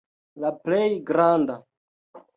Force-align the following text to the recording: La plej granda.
La 0.45 0.51
plej 0.63 0.89
granda. 1.11 1.59